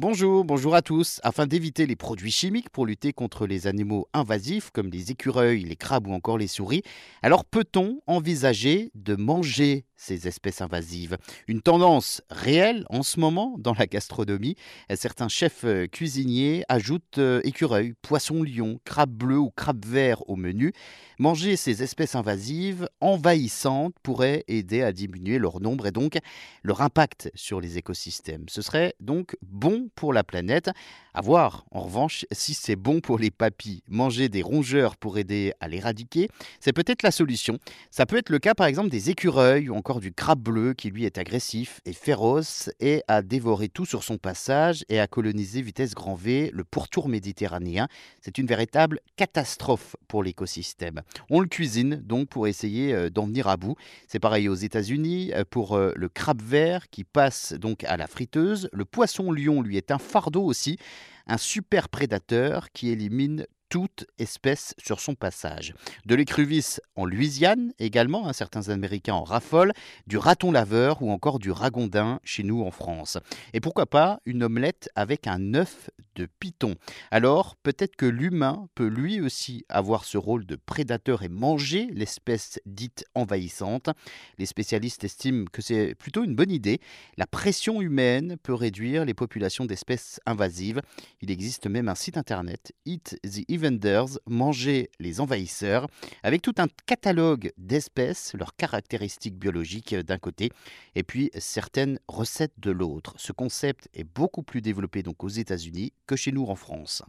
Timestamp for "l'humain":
78.06-78.68